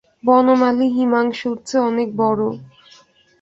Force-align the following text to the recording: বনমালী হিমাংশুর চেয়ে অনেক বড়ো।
বনমালী 0.23 0.87
হিমাংশুর 0.95 1.57
চেয়ে 1.67 1.85
অনেক 1.89 2.09
বড়ো। 2.15 2.49